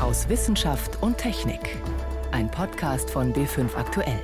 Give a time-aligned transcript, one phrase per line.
[0.00, 1.76] aus Wissenschaft und Technik.
[2.32, 4.22] Ein Podcast von B5 Aktuell.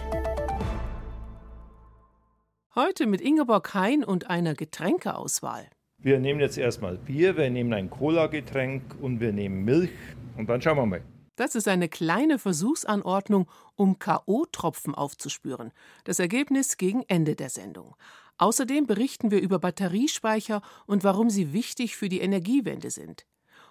[2.74, 5.68] Heute mit Ingeborg Hein und einer Getränkeauswahl.
[5.98, 9.90] Wir nehmen jetzt erstmal Bier, wir nehmen ein Cola-Getränk und wir nehmen Milch
[10.38, 11.02] und dann schauen wir mal.
[11.36, 15.72] Das ist eine kleine Versuchsanordnung, um K.O.-Tropfen aufzuspüren.
[16.04, 17.96] Das Ergebnis gegen Ende der Sendung.
[18.38, 23.26] Außerdem berichten wir über Batteriespeicher und warum sie wichtig für die Energiewende sind.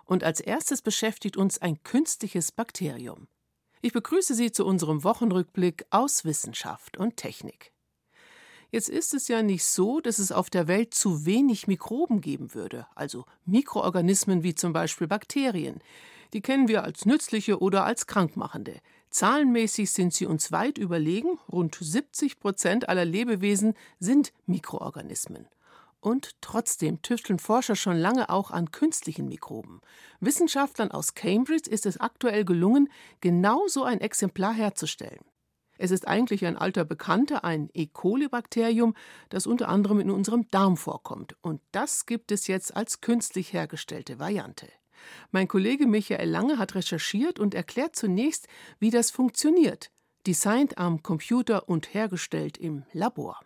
[0.06, 3.28] Und als erstes beschäftigt uns ein künstliches Bakterium.
[3.82, 7.71] Ich begrüße Sie zu unserem Wochenrückblick aus Wissenschaft und Technik.
[8.71, 12.54] Jetzt ist es ja nicht so, dass es auf der Welt zu wenig Mikroben geben
[12.54, 15.82] würde, also Mikroorganismen wie zum Beispiel Bakterien.
[16.34, 18.82] Die kennen wir als nützliche oder als krankmachende.
[19.10, 21.40] Zahlenmäßig sind sie uns weit überlegen.
[21.50, 25.48] Rund 70 Prozent aller Lebewesen sind Mikroorganismen.
[26.05, 29.82] Und trotzdem tüfteln Forscher schon lange auch an künstlichen Mikroben.
[30.19, 32.89] Wissenschaftlern aus Cambridge ist es aktuell gelungen,
[33.22, 35.25] genau so ein Exemplar herzustellen.
[35.80, 37.88] Es ist eigentlich ein alter Bekannter, ein E.
[37.88, 38.94] coli-Bakterium,
[39.30, 41.38] das unter anderem in unserem Darm vorkommt.
[41.42, 44.67] Und das gibt es jetzt als künstlich hergestellte Variante.
[45.31, 48.47] Mein Kollege Michael Lange hat recherchiert und erklärt zunächst,
[48.78, 49.90] wie das funktioniert.
[50.28, 53.40] Designt am Computer und hergestellt im Labor.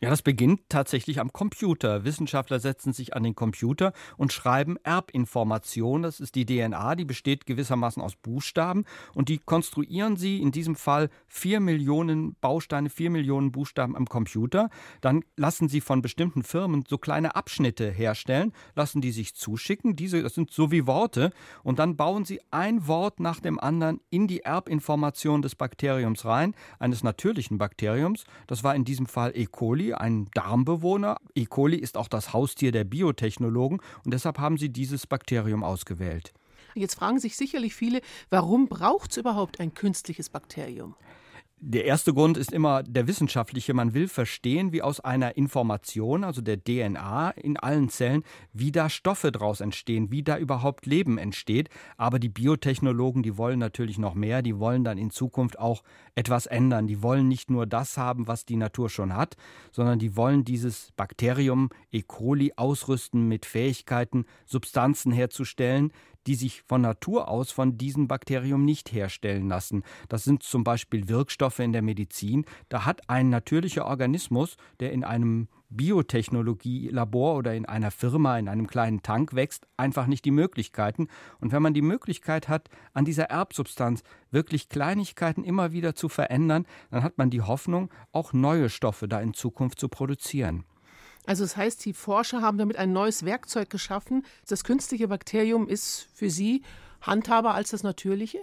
[0.00, 2.04] Ja, das beginnt tatsächlich am Computer.
[2.04, 6.02] Wissenschaftler setzen sich an den Computer und schreiben Erbinformationen.
[6.02, 10.74] Das ist die DNA, die besteht gewissermaßen aus Buchstaben und die konstruieren sie in diesem
[10.74, 14.68] Fall vier Millionen Bausteine, vier Millionen Buchstaben am Computer.
[15.00, 19.94] Dann lassen sie von bestimmten Firmen so kleine Abschnitte herstellen, lassen die sich zuschicken.
[19.94, 21.30] Diese, das sind so wie Worte
[21.62, 26.54] und dann bauen sie ein Wort nach dem anderen in die Erbinformation des Bakteriums rein,
[26.80, 28.24] eines natürlichen Bakteriums.
[28.48, 29.46] Das war in diesem Fall E.
[29.46, 31.16] coli ein Darmbewohner.
[31.34, 31.46] E.
[31.46, 36.32] coli ist auch das Haustier der Biotechnologen und deshalb haben sie dieses Bakterium ausgewählt.
[36.74, 40.96] Jetzt fragen sich sicherlich viele, warum braucht es überhaupt ein künstliches Bakterium?
[41.66, 43.72] Der erste Grund ist immer der wissenschaftliche.
[43.72, 48.90] Man will verstehen, wie aus einer Information, also der DNA in allen Zellen, wie da
[48.90, 51.70] Stoffe daraus entstehen, wie da überhaupt Leben entsteht.
[51.96, 54.42] Aber die Biotechnologen, die wollen natürlich noch mehr.
[54.42, 56.86] Die wollen dann in Zukunft auch etwas ändern.
[56.86, 59.38] Die wollen nicht nur das haben, was die Natur schon hat,
[59.72, 62.02] sondern die wollen dieses Bakterium E.
[62.02, 65.92] coli ausrüsten mit Fähigkeiten, Substanzen herzustellen,
[66.26, 69.82] die sich von Natur aus von diesem Bakterium nicht herstellen lassen.
[70.08, 72.44] Das sind zum Beispiel Wirkstoffe in der Medizin.
[72.68, 78.66] Da hat ein natürlicher Organismus, der in einem Biotechnologielabor oder in einer Firma, in einem
[78.66, 81.08] kleinen Tank wächst, einfach nicht die Möglichkeiten.
[81.40, 86.66] Und wenn man die Möglichkeit hat, an dieser Erbsubstanz wirklich Kleinigkeiten immer wieder zu verändern,
[86.90, 90.64] dann hat man die Hoffnung, auch neue Stoffe da in Zukunft zu produzieren.
[91.26, 94.24] Also das heißt, die Forscher haben damit ein neues Werkzeug geschaffen.
[94.48, 96.62] Das künstliche Bakterium ist für sie
[97.00, 98.40] handhaber als das natürliche?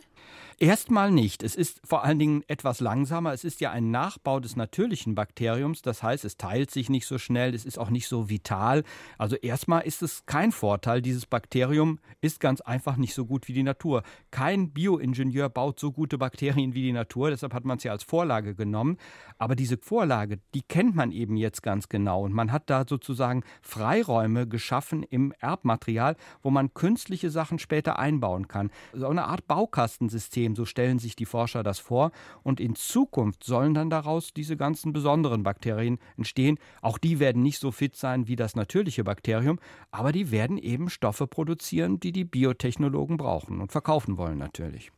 [0.61, 1.41] Erstmal nicht.
[1.41, 3.33] Es ist vor allen Dingen etwas langsamer.
[3.33, 5.81] Es ist ja ein Nachbau des natürlichen Bakteriums.
[5.81, 7.55] Das heißt, es teilt sich nicht so schnell.
[7.55, 8.83] Es ist auch nicht so vital.
[9.17, 11.01] Also erstmal ist es kein Vorteil.
[11.01, 14.03] Dieses Bakterium ist ganz einfach nicht so gut wie die Natur.
[14.29, 17.31] Kein Bioingenieur baut so gute Bakterien wie die Natur.
[17.31, 18.97] Deshalb hat man es ja als Vorlage genommen.
[19.39, 22.23] Aber diese Vorlage, die kennt man eben jetzt ganz genau.
[22.23, 28.47] Und man hat da sozusagen Freiräume geschaffen im Erbmaterial, wo man künstliche Sachen später einbauen
[28.47, 28.69] kann.
[28.93, 32.11] So eine Art Baukastensystem System, so stellen sich die Forscher das vor.
[32.43, 36.59] Und in Zukunft sollen dann daraus diese ganzen besonderen Bakterien entstehen.
[36.81, 40.89] Auch die werden nicht so fit sein wie das natürliche Bakterium, aber die werden eben
[40.89, 44.91] Stoffe produzieren, die die Biotechnologen brauchen und verkaufen wollen natürlich.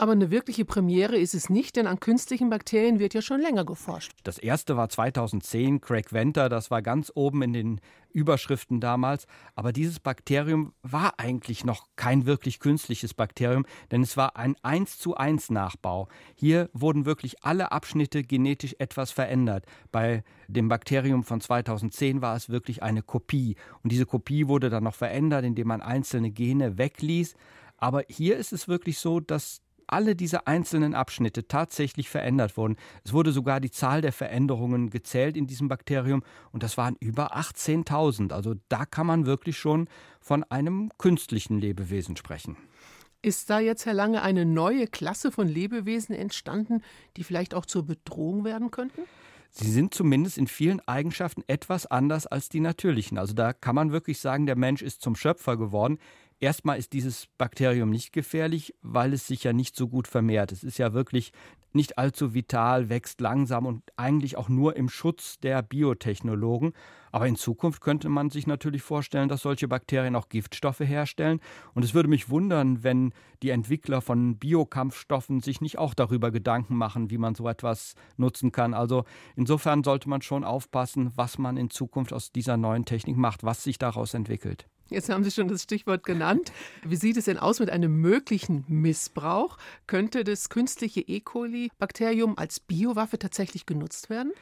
[0.00, 3.64] Aber eine wirkliche Premiere ist es nicht, denn an künstlichen Bakterien wird ja schon länger
[3.64, 4.12] geforscht.
[4.22, 7.80] Das erste war 2010, Craig Venter, das war ganz oben in den
[8.12, 9.26] Überschriften damals.
[9.56, 15.00] Aber dieses Bakterium war eigentlich noch kein wirklich künstliches Bakterium, denn es war ein 1
[15.00, 16.06] zu 1 Nachbau.
[16.36, 19.64] Hier wurden wirklich alle Abschnitte genetisch etwas verändert.
[19.90, 23.56] Bei dem Bakterium von 2010 war es wirklich eine Kopie.
[23.82, 27.34] Und diese Kopie wurde dann noch verändert, indem man einzelne Gene wegließ.
[27.78, 29.60] Aber hier ist es wirklich so, dass
[29.92, 32.76] alle diese einzelnen Abschnitte tatsächlich verändert wurden.
[33.04, 37.36] Es wurde sogar die Zahl der Veränderungen gezählt in diesem Bakterium und das waren über
[37.36, 38.32] 18.000.
[38.32, 39.88] Also da kann man wirklich schon
[40.20, 42.56] von einem künstlichen Lebewesen sprechen.
[43.20, 46.82] Ist da jetzt, Herr Lange, eine neue Klasse von Lebewesen entstanden,
[47.16, 49.02] die vielleicht auch zur Bedrohung werden könnten?
[49.50, 53.18] Sie sind zumindest in vielen Eigenschaften etwas anders als die natürlichen.
[53.18, 55.98] Also da kann man wirklich sagen, der Mensch ist zum Schöpfer geworden.
[56.40, 60.52] Erstmal ist dieses Bakterium nicht gefährlich, weil es sich ja nicht so gut vermehrt.
[60.52, 61.32] Es ist ja wirklich
[61.72, 66.72] nicht allzu vital, wächst langsam und eigentlich auch nur im Schutz der Biotechnologen.
[67.10, 71.40] Aber in Zukunft könnte man sich natürlich vorstellen, dass solche Bakterien auch Giftstoffe herstellen.
[71.74, 73.12] Und es würde mich wundern, wenn
[73.42, 78.52] die Entwickler von Biokampfstoffen sich nicht auch darüber Gedanken machen, wie man so etwas nutzen
[78.52, 78.74] kann.
[78.74, 79.04] Also
[79.36, 83.64] insofern sollte man schon aufpassen, was man in Zukunft aus dieser neuen Technik macht, was
[83.64, 84.68] sich daraus entwickelt.
[84.90, 86.52] Jetzt haben Sie schon das Stichwort genannt.
[86.82, 89.58] Wie sieht es denn aus mit einem möglichen Missbrauch?
[89.86, 91.20] Könnte das künstliche E.
[91.20, 94.32] coli-Bakterium als Biowaffe tatsächlich genutzt werden?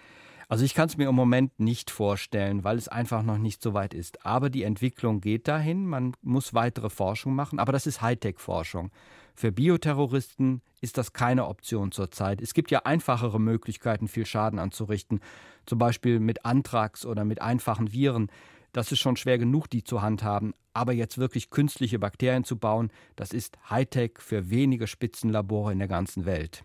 [0.49, 3.75] Also ich kann es mir im Moment nicht vorstellen, weil es einfach noch nicht so
[3.75, 4.25] weit ist.
[4.25, 8.93] Aber die Entwicklung geht dahin, man muss weitere Forschung machen, aber das ist Hightech-Forschung.
[9.35, 12.41] Für Bioterroristen ist das keine Option zurzeit.
[12.41, 15.21] Es gibt ja einfachere Möglichkeiten, viel Schaden anzurichten,
[15.67, 18.31] zum Beispiel mit Anthrax oder mit einfachen Viren.
[18.77, 20.53] Das ist schon schwer genug, die zu handhaben.
[20.75, 25.89] Aber jetzt wirklich künstliche Bakterien zu bauen, das ist Hightech für wenige Spitzenlabore in der
[25.89, 26.63] ganzen Welt.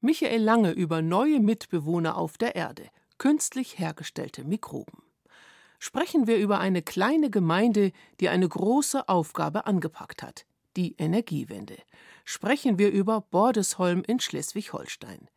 [0.00, 2.88] Michael Lange über neue Mitbewohner auf der Erde,
[3.18, 5.04] künstlich hergestellte Mikroben.
[5.78, 11.76] Sprechen wir über eine kleine Gemeinde, die eine große Aufgabe angepackt hat, die Energiewende.
[12.24, 15.28] Sprechen wir über Bordesholm in Schleswig-Holstein.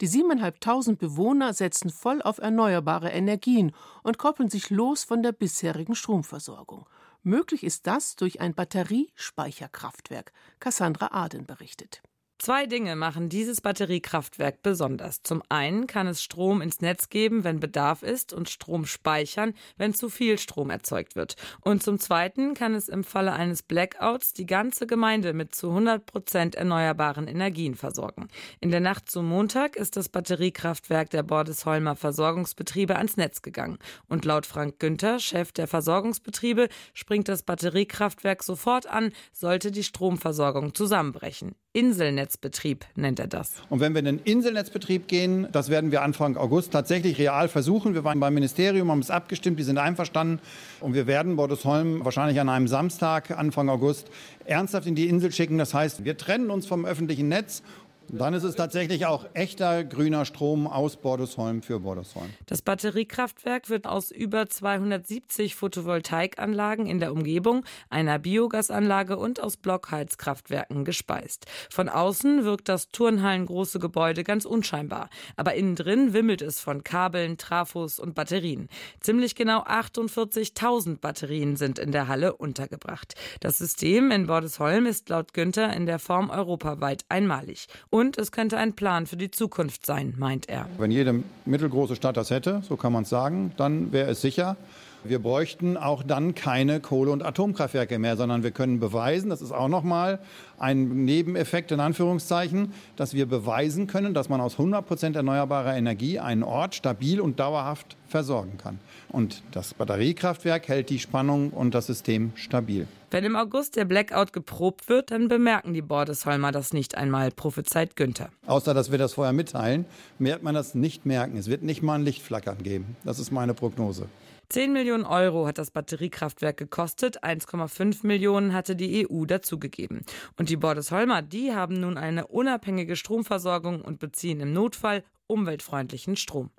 [0.00, 3.72] Die siebeneinhalbtausend Bewohner setzen voll auf erneuerbare Energien
[4.02, 6.86] und koppeln sich los von der bisherigen Stromversorgung.
[7.24, 10.32] Möglich ist das durch ein Batteriespeicherkraftwerk.
[10.60, 12.00] Cassandra Aden berichtet.
[12.40, 15.24] Zwei Dinge machen dieses Batteriekraftwerk besonders.
[15.24, 19.92] Zum einen kann es Strom ins Netz geben, wenn Bedarf ist, und Strom speichern, wenn
[19.92, 21.34] zu viel Strom erzeugt wird.
[21.62, 26.06] Und zum zweiten kann es im Falle eines Blackouts die ganze Gemeinde mit zu 100
[26.06, 28.28] Prozent erneuerbaren Energien versorgen.
[28.60, 33.78] In der Nacht zum Montag ist das Batteriekraftwerk der Bordesholmer Versorgungsbetriebe ans Netz gegangen.
[34.08, 40.72] Und laut Frank Günther, Chef der Versorgungsbetriebe, springt das Batteriekraftwerk sofort an, sollte die Stromversorgung
[40.72, 41.56] zusammenbrechen.
[41.78, 43.52] Inselnetzbetrieb nennt er das.
[43.70, 47.94] Und wenn wir in den Inselnetzbetrieb gehen, das werden wir Anfang August tatsächlich real versuchen.
[47.94, 50.40] Wir waren beim Ministerium, haben es abgestimmt, die sind einverstanden.
[50.80, 54.10] Und wir werden Bordesholm wahrscheinlich an einem Samstag, Anfang August,
[54.44, 55.56] ernsthaft in die Insel schicken.
[55.56, 57.62] Das heißt, wir trennen uns vom öffentlichen Netz
[58.10, 62.30] dann ist es tatsächlich auch echter grüner Strom aus Bordesholm für Bordesholm.
[62.46, 70.84] Das Batteriekraftwerk wird aus über 270 Photovoltaikanlagen in der Umgebung, einer Biogasanlage und aus Blockheizkraftwerken
[70.84, 71.46] gespeist.
[71.70, 77.36] Von außen wirkt das turnhallengroße Gebäude ganz unscheinbar, aber innen drin wimmelt es von Kabeln,
[77.38, 78.68] Trafos und Batterien.
[79.00, 83.14] Ziemlich genau 48.000 Batterien sind in der Halle untergebracht.
[83.40, 87.66] Das System in Bordesholm ist laut Günther in der Form europaweit einmalig.
[87.98, 90.68] Und es könnte ein Plan für die Zukunft sein, meint er.
[90.78, 94.56] Wenn jede mittelgroße Stadt das hätte, so kann man es sagen, dann wäre es sicher.
[95.04, 99.52] Wir bräuchten auch dann keine Kohle- und Atomkraftwerke mehr, sondern wir können beweisen, das ist
[99.52, 100.18] auch nochmal
[100.58, 106.18] ein Nebeneffekt in Anführungszeichen, dass wir beweisen können, dass man aus 100 Prozent erneuerbarer Energie
[106.18, 108.80] einen Ort stabil und dauerhaft versorgen kann.
[109.08, 112.88] Und das Batteriekraftwerk hält die Spannung und das System stabil.
[113.10, 117.96] Wenn im August der Blackout geprobt wird, dann bemerken die Bordesholmer das nicht einmal, prophezeit
[117.96, 118.30] Günther.
[118.46, 119.86] Außer, dass wir das vorher mitteilen,
[120.18, 121.38] wird man das nicht merken.
[121.38, 122.96] Es wird nicht mal ein Lichtflackern geben.
[123.04, 124.06] Das ist meine Prognose.
[124.50, 130.06] 10 Millionen Euro hat das Batteriekraftwerk gekostet, 1,5 Millionen hatte die EU dazugegeben.
[130.38, 136.50] Und die Bordesholmer, die haben nun eine unabhängige Stromversorgung und beziehen im Notfall umweltfreundlichen Strom.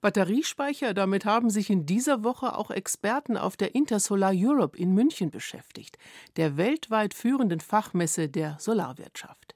[0.00, 5.30] Batteriespeicher, damit haben sich in dieser Woche auch Experten auf der Intersolar Europe in München
[5.30, 5.98] beschäftigt,
[6.36, 9.54] der weltweit führenden Fachmesse der Solarwirtschaft.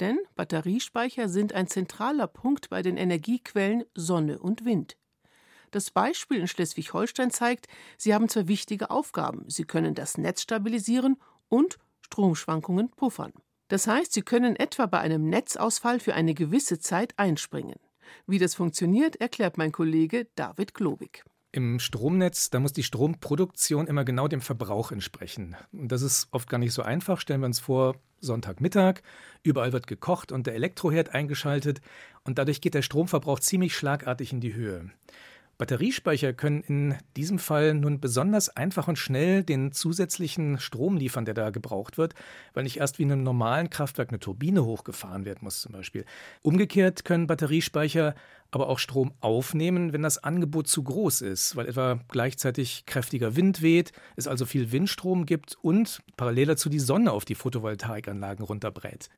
[0.00, 4.96] Denn Batteriespeicher sind ein zentraler Punkt bei den Energiequellen Sonne und Wind.
[5.70, 9.44] Das Beispiel in Schleswig-Holstein zeigt, sie haben zwei wichtige Aufgaben.
[9.48, 11.16] Sie können das Netz stabilisieren
[11.48, 13.32] und Stromschwankungen puffern.
[13.68, 17.76] Das heißt, sie können etwa bei einem Netzausfall für eine gewisse Zeit einspringen.
[18.26, 21.24] Wie das funktioniert, erklärt mein Kollege David Globig.
[21.52, 25.56] Im Stromnetz, da muss die Stromproduktion immer genau dem Verbrauch entsprechen.
[25.72, 27.20] Und das ist oft gar nicht so einfach.
[27.20, 29.02] Stellen wir uns vor, Sonntagmittag,
[29.42, 31.80] überall wird gekocht und der Elektroherd eingeschaltet
[32.24, 34.90] und dadurch geht der Stromverbrauch ziemlich schlagartig in die Höhe.
[35.58, 41.34] Batteriespeicher können in diesem Fall nun besonders einfach und schnell den zusätzlichen Strom liefern, der
[41.34, 42.14] da gebraucht wird,
[42.54, 46.04] weil nicht erst wie in einem normalen Kraftwerk eine Turbine hochgefahren werden muss zum Beispiel.
[46.42, 48.14] Umgekehrt können Batteriespeicher
[48.52, 53.60] aber auch Strom aufnehmen, wenn das Angebot zu groß ist, weil etwa gleichzeitig kräftiger Wind
[53.60, 59.10] weht, es also viel Windstrom gibt und parallel dazu die Sonne auf die Photovoltaikanlagen runterbrät.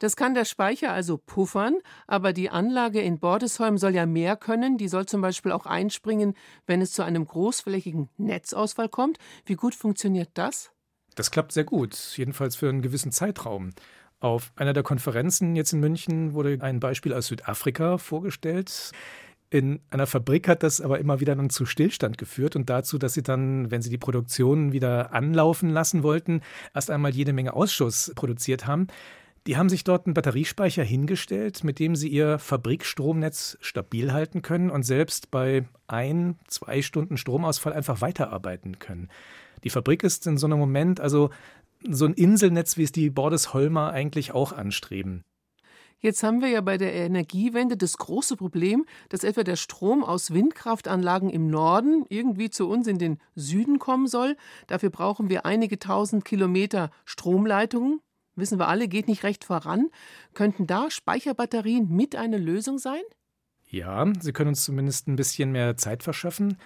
[0.00, 1.76] Das kann der Speicher also puffern,
[2.06, 4.78] aber die Anlage in Bordesholm soll ja mehr können.
[4.78, 6.34] Die soll zum Beispiel auch einspringen,
[6.66, 9.18] wenn es zu einem großflächigen Netzausfall kommt.
[9.44, 10.72] Wie gut funktioniert das?
[11.16, 13.70] Das klappt sehr gut, jedenfalls für einen gewissen Zeitraum.
[14.20, 18.92] Auf einer der Konferenzen jetzt in München wurde ein Beispiel aus Südafrika vorgestellt.
[19.50, 23.14] In einer Fabrik hat das aber immer wieder dann zu Stillstand geführt und dazu, dass
[23.14, 26.40] sie dann, wenn sie die Produktion wieder anlaufen lassen wollten,
[26.72, 28.86] erst einmal jede Menge Ausschuss produziert haben.
[29.46, 34.70] Die haben sich dort einen Batteriespeicher hingestellt, mit dem sie ihr Fabrikstromnetz stabil halten können
[34.70, 39.08] und selbst bei ein, zwei Stunden Stromausfall einfach weiterarbeiten können.
[39.64, 41.30] Die Fabrik ist in so einem Moment also
[41.88, 45.24] so ein Inselnetz, wie es die Bordesholmer eigentlich auch anstreben.
[46.02, 50.32] Jetzt haben wir ja bei der Energiewende das große Problem, dass etwa der Strom aus
[50.32, 54.36] Windkraftanlagen im Norden irgendwie zu uns in den Süden kommen soll.
[54.66, 58.00] Dafür brauchen wir einige tausend Kilometer Stromleitungen.
[58.40, 59.88] Wissen wir alle, geht nicht recht voran.
[60.34, 63.02] Könnten da Speicherbatterien mit eine Lösung sein?
[63.66, 66.56] Ja, sie können uns zumindest ein bisschen mehr Zeit verschaffen.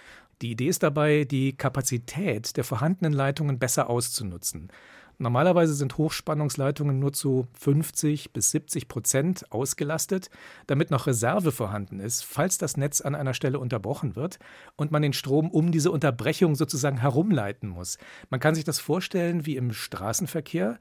[0.41, 4.71] Die Idee ist dabei, die Kapazität der vorhandenen Leitungen besser auszunutzen.
[5.17, 10.29] Normalerweise sind Hochspannungsleitungen nur zu 50 bis 70 Prozent ausgelastet,
[10.67, 14.39] damit noch Reserve vorhanden ist, falls das Netz an einer Stelle unterbrochen wird
[14.75, 17.97] und man den Strom um diese Unterbrechung sozusagen herumleiten muss.
[18.29, 20.79] Man kann sich das vorstellen wie im Straßenverkehr.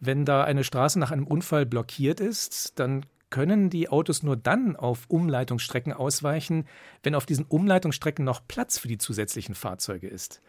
[0.00, 4.74] Wenn da eine Straße nach einem Unfall blockiert ist, dann können die Autos nur dann
[4.74, 6.66] auf Umleitungsstrecken ausweichen,
[7.02, 10.40] wenn auf diesen Umleitungsstrecken noch Platz für die zusätzlichen Fahrzeuge ist.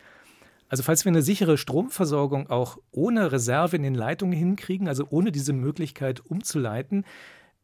[0.67, 5.31] Also falls wir eine sichere Stromversorgung auch ohne Reserve in den Leitungen hinkriegen, also ohne
[5.31, 7.05] diese Möglichkeit umzuleiten,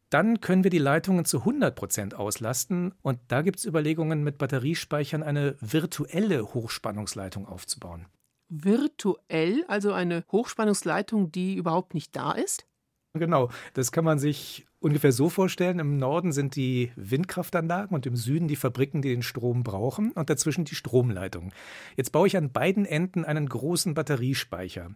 [0.10, 2.94] dann können wir die Leitungen zu 100 Prozent auslasten.
[3.02, 8.06] Und da gibt es Überlegungen, mit Batteriespeichern eine virtuelle Hochspannungsleitung aufzubauen.
[8.50, 12.66] Virtuell, also eine Hochspannungsleitung, die überhaupt nicht da ist?
[13.14, 15.80] Genau, das kann man sich ungefähr so vorstellen.
[15.80, 20.30] Im Norden sind die Windkraftanlagen und im Süden die Fabriken, die den Strom brauchen und
[20.30, 21.52] dazwischen die Stromleitung.
[21.96, 24.92] Jetzt baue ich an beiden Enden einen großen Batteriespeicher.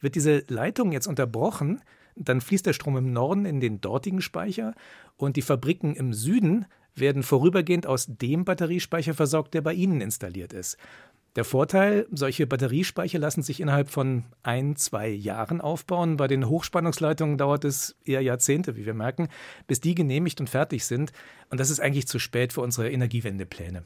[0.00, 1.80] Wird diese Leitung jetzt unterbrochen,
[2.16, 4.74] dann fließt der Strom im Norden in den dortigen Speicher
[5.16, 10.52] und die Fabriken im Süden werden vorübergehend aus dem Batteriespeicher versorgt, der bei Ihnen installiert
[10.52, 10.76] ist.
[11.36, 16.16] Der Vorteil, solche Batteriespeicher lassen sich innerhalb von ein, zwei Jahren aufbauen.
[16.16, 19.28] Bei den Hochspannungsleitungen dauert es eher Jahrzehnte, wie wir merken,
[19.68, 21.12] bis die genehmigt und fertig sind.
[21.48, 23.84] Und das ist eigentlich zu spät für unsere Energiewendepläne.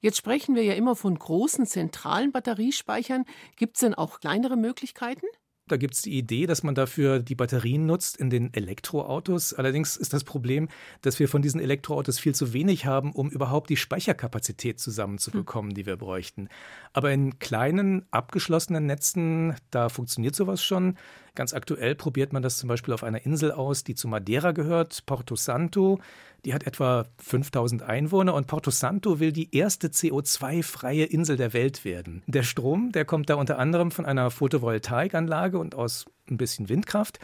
[0.00, 3.24] Jetzt sprechen wir ja immer von großen zentralen Batteriespeichern.
[3.56, 5.26] Gibt es denn auch kleinere Möglichkeiten?
[5.66, 9.54] Da gibt es die Idee, dass man dafür die Batterien nutzt in den Elektroautos.
[9.54, 10.68] Allerdings ist das Problem,
[11.00, 15.74] dass wir von diesen Elektroautos viel zu wenig haben, um überhaupt die Speicherkapazität zusammenzubekommen, hm.
[15.74, 16.48] die wir bräuchten.
[16.92, 20.98] Aber in kleinen, abgeschlossenen Netzen, da funktioniert sowas schon.
[21.34, 25.04] Ganz aktuell probiert man das zum Beispiel auf einer Insel aus, die zu Madeira gehört,
[25.04, 25.98] Porto Santo.
[26.44, 31.84] Die hat etwa 5000 Einwohner und Porto Santo will die erste CO2-freie Insel der Welt
[31.84, 32.22] werden.
[32.28, 37.18] Der Strom, der kommt da unter anderem von einer Photovoltaikanlage und aus ein bisschen Windkraft.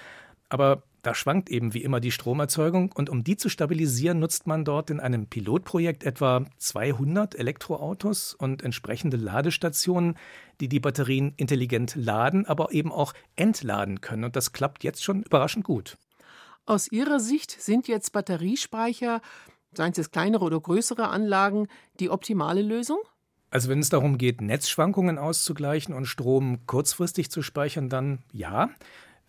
[0.49, 4.65] Aber da schwankt eben wie immer die Stromerzeugung und um die zu stabilisieren, nutzt man
[4.65, 10.17] dort in einem Pilotprojekt etwa 200 Elektroautos und entsprechende Ladestationen,
[10.61, 14.25] die die Batterien intelligent laden, aber eben auch entladen können.
[14.25, 15.97] Und das klappt jetzt schon überraschend gut.
[16.67, 19.23] Aus Ihrer Sicht sind jetzt Batteriespeicher,
[19.73, 22.99] seien es jetzt kleinere oder größere Anlagen, die optimale Lösung?
[23.51, 28.71] Also wenn es darum geht, Netzschwankungen auszugleichen und Strom kurzfristig zu speichern, dann ja.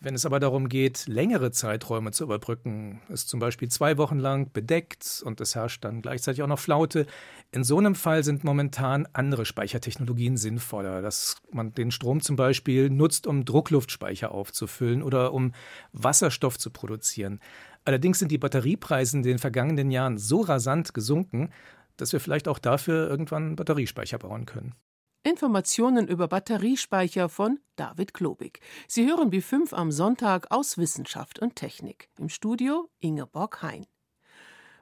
[0.04, 4.52] Wenn es aber darum geht, längere Zeiträume zu überbrücken, ist zum Beispiel zwei Wochen lang
[4.52, 7.06] bedeckt und es herrscht dann gleichzeitig auch noch Flaute,
[7.52, 12.90] in so einem Fall sind momentan andere Speichertechnologien sinnvoller, dass man den Strom zum Beispiel
[12.90, 15.54] nutzt, um Druckluftspeicher aufzufüllen oder um
[15.94, 17.40] Wasserstoff zu produzieren.
[17.86, 21.52] Allerdings sind die Batteriepreise in den vergangenen Jahren so rasant gesunken,
[21.98, 24.74] dass wir vielleicht auch dafür irgendwann Batteriespeicher bauen können.
[25.24, 28.60] Informationen über Batteriespeicher von David Klobig.
[28.88, 32.10] Sie hören B5 am Sonntag aus Wissenschaft und Technik.
[32.18, 33.86] Im Studio Ingeborg Hein.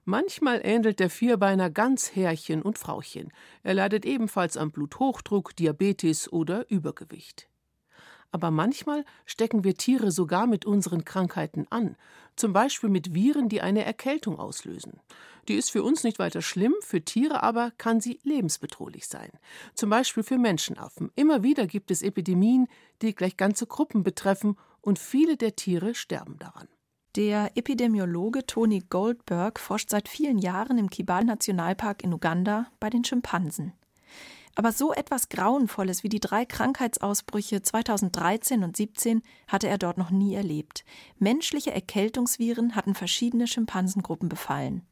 [0.06, 3.34] Manchmal ähnelt der Vierbeiner ganz Herrchen und Frauchen.
[3.64, 7.49] Er leidet ebenfalls an Bluthochdruck, Diabetes oder Übergewicht.
[8.32, 11.96] Aber manchmal stecken wir Tiere sogar mit unseren Krankheiten an,
[12.36, 15.00] zum Beispiel mit Viren, die eine Erkältung auslösen.
[15.48, 19.32] Die ist für uns nicht weiter schlimm, für Tiere aber kann sie lebensbedrohlich sein.
[19.74, 21.12] Zum Beispiel für Menschenaffen.
[21.16, 22.68] Immer wieder gibt es Epidemien,
[23.02, 26.68] die gleich ganze Gruppen betreffen, und viele der Tiere sterben daran.
[27.16, 33.04] Der Epidemiologe Tony Goldberg forscht seit vielen Jahren im Kibale Nationalpark in Uganda bei den
[33.04, 33.74] Schimpansen.
[34.60, 40.12] Aber so etwas Grauenvolles wie die drei Krankheitsausbrüche 2013 und 2017 hatte er dort noch
[40.12, 40.84] nie erlebt.
[41.18, 44.86] Menschliche Erkältungsviren hatten verschiedene Schimpansengruppen befallen.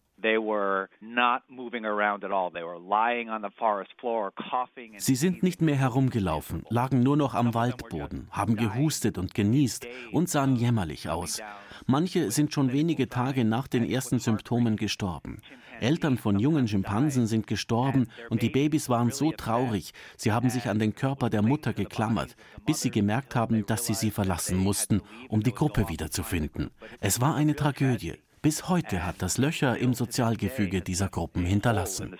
[4.97, 10.29] Sie sind nicht mehr herumgelaufen, lagen nur noch am Waldboden, haben gehustet und genießt und
[10.29, 11.41] sahen jämmerlich aus.
[11.85, 15.41] Manche sind schon wenige Tage nach den ersten Symptomen gestorben.
[15.81, 20.67] Eltern von jungen Schimpansen sind gestorben und die Babys waren so traurig, sie haben sich
[20.67, 25.01] an den Körper der Mutter geklammert, bis sie gemerkt haben, dass sie sie verlassen mussten,
[25.29, 26.71] um die Gruppe wiederzufinden.
[26.99, 28.15] Es war eine Tragödie.
[28.41, 32.15] Bis heute hat das Löcher im Sozialgefüge dieser Gruppen hinterlassen.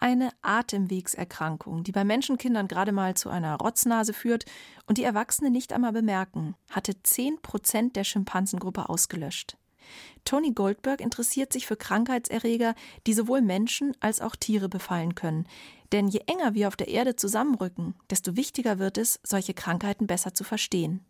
[0.00, 4.44] Eine Atemwegserkrankung, die bei Menschenkindern gerade mal zu einer Rotznase führt
[4.86, 9.56] und die Erwachsene nicht einmal bemerken, hatte 10 Prozent der Schimpansengruppe ausgelöscht.
[10.24, 12.74] Tony Goldberg interessiert sich für Krankheitserreger,
[13.06, 15.46] die sowohl Menschen als auch Tiere befallen können.
[15.92, 20.34] Denn je enger wir auf der Erde zusammenrücken, desto wichtiger wird es, solche Krankheiten besser
[20.34, 21.04] zu verstehen.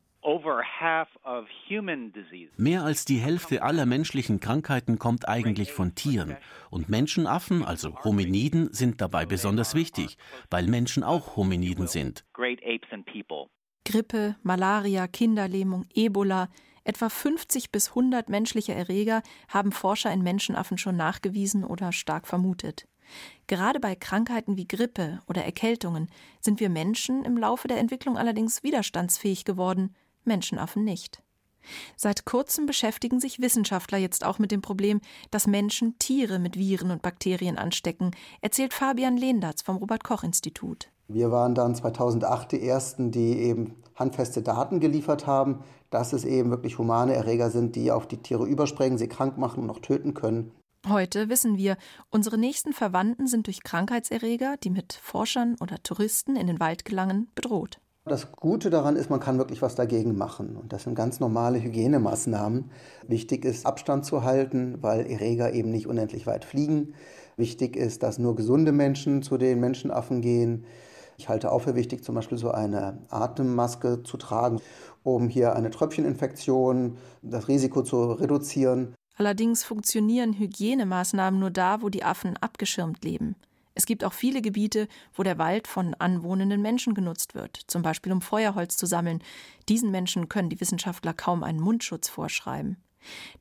[2.56, 6.37] Mehr als die Hälfte aller menschlichen Krankheiten kommt eigentlich von Tieren.
[6.70, 10.18] Und Menschenaffen, also Hominiden, sind dabei besonders wichtig,
[10.50, 12.25] weil Menschen auch Hominiden sind.
[13.85, 16.49] Grippe, Malaria, Kinderlähmung, Ebola,
[16.88, 22.88] etwa 50 bis 100 menschliche Erreger haben Forscher in Menschenaffen schon nachgewiesen oder stark vermutet.
[23.47, 26.09] Gerade bei Krankheiten wie Grippe oder Erkältungen
[26.40, 31.23] sind wir Menschen im Laufe der Entwicklung allerdings widerstandsfähig geworden, Menschenaffen nicht.
[31.97, 36.90] Seit kurzem beschäftigen sich Wissenschaftler jetzt auch mit dem Problem, dass Menschen Tiere mit Viren
[36.90, 40.90] und Bakterien anstecken, erzählt Fabian Lehndatz vom Robert Koch Institut.
[41.09, 46.50] Wir waren dann 2008 die ersten, die eben handfeste Daten geliefert haben, dass es eben
[46.50, 50.14] wirklich humane Erreger sind, die auf die Tiere überspringen, sie krank machen und auch töten
[50.14, 50.52] können.
[50.88, 51.76] Heute wissen wir,
[52.09, 57.28] unsere nächsten Verwandten sind durch Krankheitserreger, die mit Forschern oder Touristen in den Wald gelangen,
[57.35, 57.80] bedroht.
[58.09, 60.57] Das Gute daran ist, man kann wirklich was dagegen machen.
[60.57, 62.71] Und das sind ganz normale Hygienemaßnahmen.
[63.07, 66.95] Wichtig ist, Abstand zu halten, weil Erreger eben nicht unendlich weit fliegen.
[67.37, 70.64] Wichtig ist, dass nur gesunde Menschen zu den Menschenaffen gehen.
[71.18, 74.60] Ich halte auch für wichtig, zum Beispiel so eine Atemmaske zu tragen,
[75.02, 78.94] um hier eine Tröpfcheninfektion, das Risiko zu reduzieren.
[79.16, 83.34] Allerdings funktionieren Hygienemaßnahmen nur da, wo die Affen abgeschirmt leben.
[83.75, 88.12] Es gibt auch viele Gebiete, wo der Wald von anwohnenden Menschen genutzt wird, zum Beispiel
[88.12, 89.20] um Feuerholz zu sammeln.
[89.68, 92.76] Diesen Menschen können die Wissenschaftler kaum einen Mundschutz vorschreiben.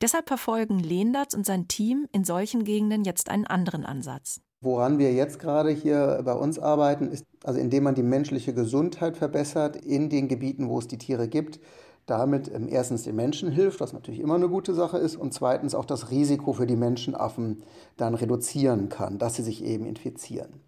[0.01, 4.41] Deshalb verfolgen Lehndatz und sein Team in solchen Gegenden jetzt einen anderen Ansatz.
[4.61, 9.15] Woran wir jetzt gerade hier bei uns arbeiten, ist also indem man die menschliche Gesundheit
[9.15, 11.59] verbessert in den Gebieten, wo es die Tiere gibt,
[12.07, 15.75] damit ähm, erstens den Menschen hilft, was natürlich immer eine gute Sache ist, und zweitens
[15.75, 17.63] auch das Risiko für die Menschenaffen
[17.97, 20.61] dann reduzieren kann, dass sie sich eben infizieren.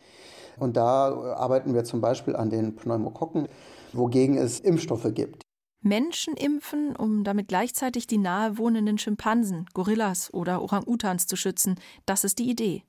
[0.59, 3.47] Und da äh, arbeiten wir zum Beispiel an den Pneumokokken,
[3.93, 5.41] wogegen es Impfstoffe gibt.
[5.81, 11.75] Menschen impfen, um damit gleichzeitig die nahe wohnenden Schimpansen, Gorillas oder Orang-Utans zu schützen,
[12.05, 12.83] das ist die Idee.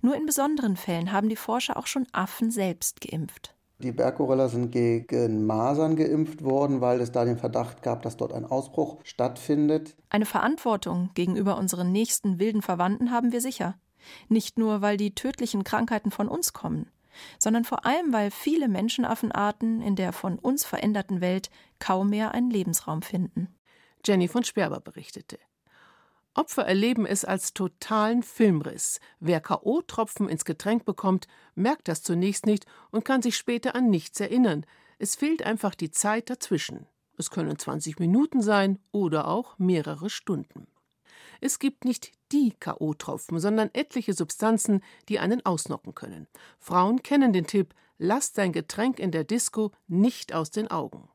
[0.00, 3.54] Nur in besonderen Fällen haben die Forscher auch schon Affen selbst geimpft.
[3.78, 8.34] Die Berggorilla sind gegen Masern geimpft worden, weil es da den Verdacht gab, dass dort
[8.34, 9.96] ein Ausbruch stattfindet.
[10.10, 13.76] Eine Verantwortung gegenüber unseren nächsten wilden Verwandten haben wir sicher.
[14.28, 16.90] Nicht nur, weil die tödlichen Krankheiten von uns kommen,
[17.38, 22.50] sondern vor allem, weil viele Menschenaffenarten in der von uns veränderten Welt kaum mehr einen
[22.50, 23.48] Lebensraum finden.
[24.04, 25.38] Jenny von Sperber berichtete.
[26.34, 29.00] Opfer erleben es als totalen Filmriss.
[29.18, 34.20] Wer K.O.-Tropfen ins Getränk bekommt, merkt das zunächst nicht und kann sich später an nichts
[34.20, 34.64] erinnern.
[34.98, 36.86] Es fehlt einfach die Zeit dazwischen.
[37.18, 40.68] Es können 20 Minuten sein oder auch mehrere Stunden.
[41.40, 46.28] Es gibt nicht die K.O.-Tropfen, sondern etliche Substanzen, die einen ausnocken können.
[46.58, 51.08] Frauen kennen den Tipp: Lass dein Getränk in der Disco nicht aus den Augen.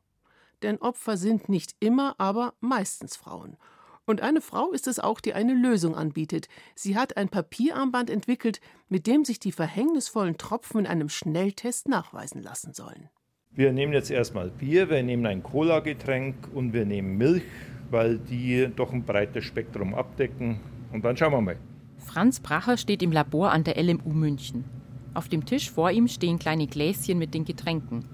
[0.61, 3.57] Denn Opfer sind nicht immer, aber meistens Frauen.
[4.05, 6.47] Und eine Frau ist es auch, die eine Lösung anbietet.
[6.75, 12.43] Sie hat ein Papierarmband entwickelt, mit dem sich die verhängnisvollen Tropfen in einem Schnelltest nachweisen
[12.43, 13.09] lassen sollen.
[13.51, 17.43] Wir nehmen jetzt erstmal Bier, wir nehmen ein Cola-Getränk und wir nehmen Milch,
[17.89, 20.59] weil die doch ein breites Spektrum abdecken.
[20.91, 21.57] Und dann schauen wir mal.
[21.97, 24.65] Franz Bracher steht im Labor an der LMU München.
[25.13, 28.05] Auf dem Tisch vor ihm stehen kleine Gläschen mit den Getränken.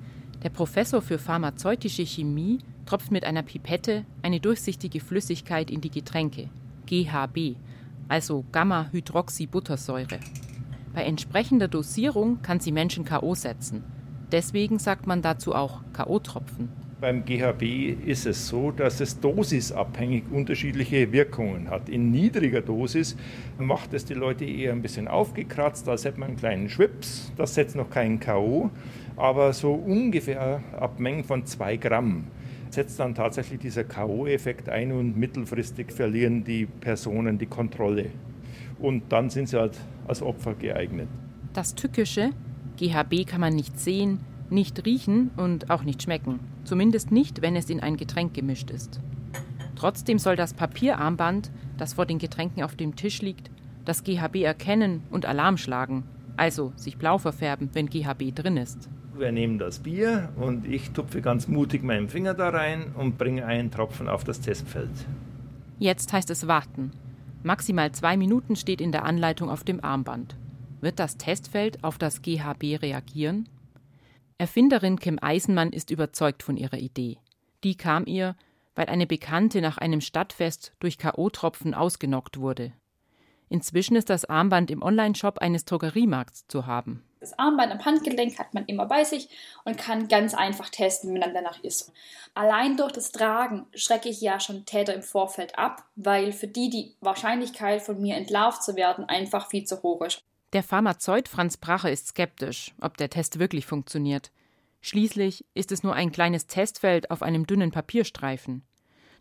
[0.44, 2.60] Der Professor für pharmazeutische Chemie
[2.92, 6.50] tropft mit einer Pipette eine durchsichtige Flüssigkeit in die Getränke,
[6.88, 7.56] GHB,
[8.10, 10.20] also Gamma-Hydroxybuttersäure.
[10.94, 13.34] Bei entsprechender Dosierung kann sie Menschen K.O.
[13.34, 13.86] setzen.
[14.34, 16.68] Deswegen sagt man dazu auch K.O.-Tropfen.
[17.00, 21.88] Beim GHB ist es so, dass es dosisabhängig unterschiedliche Wirkungen hat.
[21.88, 23.16] In niedriger Dosis
[23.58, 27.32] macht es die Leute eher ein bisschen aufgekratzt, als hätte man einen kleinen Schwips.
[27.38, 28.70] Das setzt noch keinen K.O.,
[29.16, 32.26] aber so ungefähr ab Mengen von zwei Gramm
[32.74, 38.12] setzt dann tatsächlich dieser K.O.-Effekt ein und mittelfristig verlieren die Personen die Kontrolle.
[38.80, 41.08] Und dann sind sie halt als Opfer geeignet.
[41.54, 42.32] Das Tückische,
[42.78, 46.40] GHB kann man nicht sehen, nicht riechen und auch nicht schmecken.
[46.64, 49.00] Zumindest nicht, wenn es in ein Getränk gemischt ist.
[49.76, 53.50] Trotzdem soll das Papierarmband, das vor den Getränken auf dem Tisch liegt,
[53.86, 56.04] das GHB erkennen und Alarm schlagen,
[56.38, 58.90] also sich blau verfärben, wenn GHB drin ist.
[59.14, 63.46] Wir nehmen das Bier und ich tupfe ganz mutig meinen Finger da rein und bringe
[63.46, 64.90] einen Tropfen auf das Testfeld.
[65.80, 66.92] Jetzt heißt es warten.
[67.44, 70.36] Maximal zwei Minuten steht in der Anleitung auf dem Armband.
[70.80, 73.50] Wird das Testfeld auf das GHB reagieren?
[74.38, 77.18] Erfinderin Kim Eisenmann ist überzeugt von ihrer Idee.
[77.64, 78.36] Die kam ihr,
[78.76, 82.72] weil eine Bekannte nach einem Stadtfest durch K.O.-Tropfen ausgenockt wurde.
[83.50, 87.04] Inzwischen ist das Armband im Onlineshop eines Drogeriemarkts zu haben.
[87.22, 89.30] Das Armband am Handgelenk hat man immer bei sich
[89.64, 91.94] und kann ganz einfach testen, wenn man danach ist.
[92.34, 96.72] Allein durch das Tragen schrecke ich ja schon Täter im Vorfeld ab, weil für die
[96.72, 100.24] die Wahrscheinlichkeit von mir entlarvt zu werden einfach viel zu hoch ist.
[100.54, 104.32] Der Pharmazeut Franz Brache ist skeptisch, ob der Test wirklich funktioniert.
[104.82, 108.64] Schließlich ist es nur ein kleines Testfeld auf einem dünnen Papierstreifen.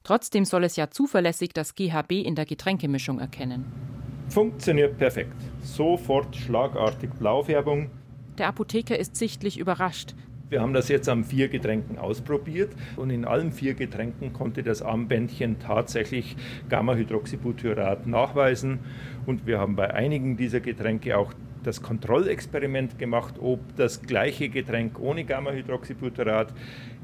[0.04, 3.99] Trotzdem soll es ja zuverlässig das GHB in der Getränkemischung erkennen.
[4.30, 5.34] Funktioniert perfekt.
[5.60, 7.90] Sofort schlagartig Blaufärbung.
[8.38, 10.14] Der Apotheker ist sichtlich überrascht.
[10.48, 14.82] Wir haben das jetzt an vier Getränken ausprobiert und in allen vier Getränken konnte das
[14.82, 16.36] Armbändchen tatsächlich
[16.68, 18.78] Gamma-Hydroxybutyrat nachweisen.
[19.26, 24.98] Und wir haben bei einigen dieser Getränke auch das Kontrollexperiment gemacht, ob das gleiche Getränk
[24.98, 26.52] ohne Gamma-Hydroxybutyrat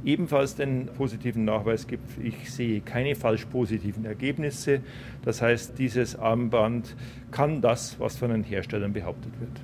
[0.05, 2.19] ebenfalls den positiven Nachweis gibt.
[2.23, 4.81] Ich sehe keine falsch positiven Ergebnisse.
[5.23, 6.97] Das heißt, dieses Armband
[7.31, 9.61] kann das, was von den Herstellern behauptet wird.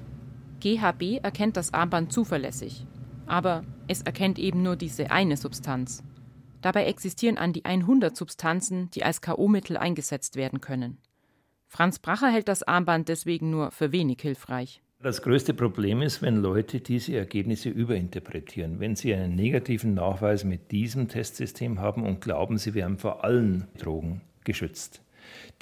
[0.60, 2.86] GHB erkennt das Armband zuverlässig,
[3.26, 6.04] aber es erkennt eben nur diese eine Substanz.
[6.60, 10.98] Dabei existieren an die 100 Substanzen, die als KO-Mittel eingesetzt werden können.
[11.74, 14.82] Franz Bracher hält das Armband deswegen nur für wenig hilfreich.
[15.00, 18.78] Das größte Problem ist, wenn Leute diese Ergebnisse überinterpretieren.
[18.78, 23.68] Wenn sie einen negativen Nachweis mit diesem Testsystem haben und glauben, sie wären vor allen
[23.78, 25.00] Drogen geschützt.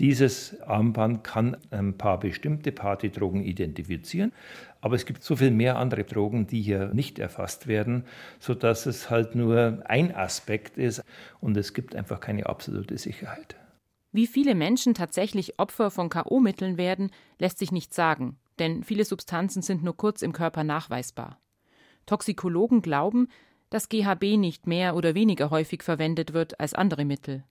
[0.01, 4.33] Dieses Armband kann ein paar bestimmte Partydrogen identifizieren,
[4.81, 8.03] aber es gibt so viel mehr andere Drogen, die hier nicht erfasst werden,
[8.41, 11.05] sodass es halt nur ein Aspekt ist
[11.41, 13.55] und es gibt einfach keine absolute Sicherheit.
[14.13, 19.63] Wie viele Menschen tatsächlich Opfer von KO-Mitteln werden, lässt sich nicht sagen, denn viele Substanzen
[19.63, 21.41] sind nur kurz im Körper nachweisbar.
[22.07, 23.29] Toxikologen glauben,
[23.71, 27.45] dass GHB nicht mehr oder weniger häufig verwendet wird als andere Mittel.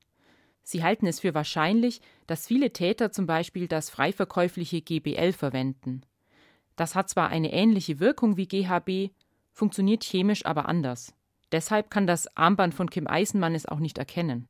[0.63, 6.01] Sie halten es für wahrscheinlich, dass viele Täter zum Beispiel das frei verkäufliche GBL verwenden.
[6.75, 9.13] Das hat zwar eine ähnliche Wirkung wie GHB,
[9.53, 11.15] funktioniert chemisch aber anders.
[11.51, 14.47] Deshalb kann das Armband von Kim Eisenmann es auch nicht erkennen.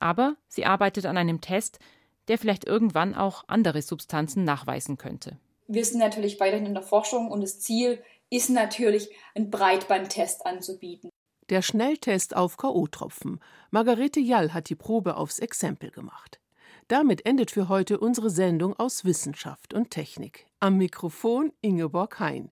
[0.00, 1.78] Aber sie arbeitet an einem Test,
[2.26, 5.38] der vielleicht irgendwann auch andere Substanzen nachweisen könnte.
[5.68, 11.10] Wir sind natürlich weiterhin in der Forschung und das Ziel ist natürlich, einen Breitbandtest anzubieten.
[11.48, 13.40] Der Schnelltest auf K.O.-Tropfen.
[13.70, 16.40] Margarete Jall hat die Probe aufs Exempel gemacht.
[16.86, 20.46] Damit endet für heute unsere Sendung aus Wissenschaft und Technik.
[20.60, 22.48] Am Mikrofon Ingeborg Hein.